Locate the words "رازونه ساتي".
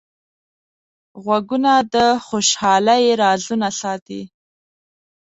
3.21-4.21